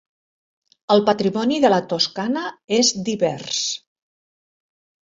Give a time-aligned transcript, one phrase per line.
[0.95, 2.45] El patrimoni de la Toscana
[2.81, 3.63] és divers.